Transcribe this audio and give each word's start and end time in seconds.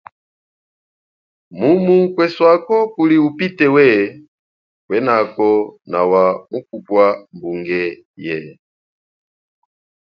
Mumu 1.57 1.97
kweswako 2.13 2.75
kuli 2.93 3.15
upite 3.27 3.65
we, 3.75 3.87
kwenako 4.85 5.49
nawa 5.91 6.23
mukupwa 6.49 7.05
mbunge 7.33 7.83
ye. 8.25 8.37